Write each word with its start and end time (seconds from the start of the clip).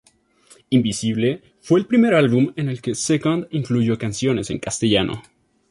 Invisible 0.71 1.43
fue 1.61 1.79
el 1.79 1.85
primer 1.85 2.15
álbum 2.15 2.53
en 2.55 2.69
el 2.69 2.81
que 2.81 2.95
Second 2.95 3.45
incluyó 3.51 3.99
canciones 3.99 4.49
en 4.49 4.57
castellano. 4.57 5.21